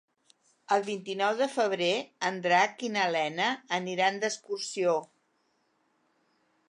El 0.75 0.85
vint-i-nou 0.85 1.35
de 1.41 1.47
febrer 1.57 1.89
en 2.29 2.39
Drac 2.45 2.81
i 2.87 2.91
na 2.95 3.05
Lena 3.17 3.51
aniran 3.79 4.21
d'excursió. 4.25 4.97